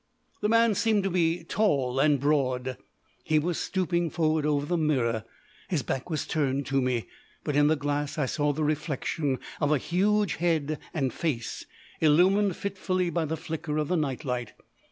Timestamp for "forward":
4.09-4.47